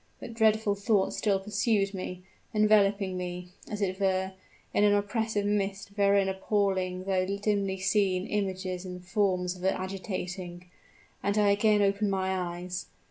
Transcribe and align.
But 0.19 0.33
dreadful 0.33 0.73
thoughts 0.73 1.17
still 1.17 1.39
pursued 1.39 1.93
me 1.93 2.23
enveloping 2.55 3.17
me, 3.17 3.49
as 3.69 3.83
it 3.83 3.99
were, 3.99 4.31
in 4.73 4.83
an 4.83 4.93
oppressive 4.95 5.45
mist 5.45 5.89
wherein 5.93 6.27
appalling 6.27 7.03
though 7.03 7.23
dimly 7.37 7.77
seen 7.77 8.25
images 8.25 8.83
and 8.83 9.05
forms 9.05 9.59
were 9.59 9.67
agitating; 9.67 10.65
and 11.21 11.37
I 11.37 11.51
again 11.51 11.83
opened 11.83 12.09
my 12.09 12.31
eyes. 12.35 12.87